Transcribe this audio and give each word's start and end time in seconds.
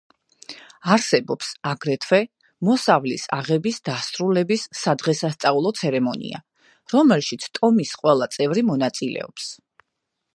არსებობს, 0.93 1.49
აგრეთვე, 1.71 2.19
მოსავლის 2.69 3.25
აღების 3.39 3.77
დასრულების 3.89 4.65
სადღესასწაულო 4.81 5.75
ცერემონია, 5.81 6.43
რომელშიც 6.95 7.49
ტომის 7.59 7.93
ყველა 8.03 8.33
წევრი 8.39 8.69
მონაწილეობს. 8.73 9.55